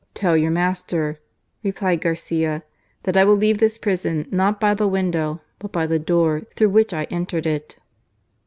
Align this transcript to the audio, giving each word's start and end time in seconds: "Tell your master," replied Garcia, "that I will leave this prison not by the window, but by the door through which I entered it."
"Tell 0.15 0.35
your 0.35 0.49
master," 0.49 1.19
replied 1.61 2.01
Garcia, 2.01 2.63
"that 3.03 3.15
I 3.15 3.23
will 3.23 3.35
leave 3.35 3.59
this 3.59 3.77
prison 3.77 4.27
not 4.31 4.59
by 4.59 4.73
the 4.73 4.87
window, 4.87 5.41
but 5.59 5.71
by 5.71 5.85
the 5.85 5.99
door 5.99 6.41
through 6.55 6.69
which 6.69 6.91
I 6.91 7.03
entered 7.11 7.45
it." 7.45 7.75